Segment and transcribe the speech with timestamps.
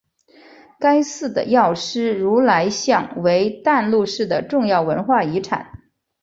[0.79, 5.71] 该寺的药师如来像为淡路市的重要文化财产。